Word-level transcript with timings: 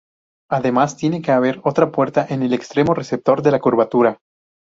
Además 0.49 0.97
tiene 0.97 1.21
que 1.21 1.31
haber 1.31 1.61
otra 1.63 1.91
puerta 1.91 2.25
en 2.27 2.41
el 2.41 2.53
extremo 2.53 2.95
receptor 2.95 3.43
de 3.43 3.51
la 3.51 3.59
curvatura. 3.59 4.17